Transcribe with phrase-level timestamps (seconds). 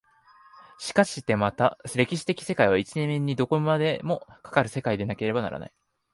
[0.79, 5.73] しかしてまた歴史的世界は一面にどこまでもかかる世界でなければならない。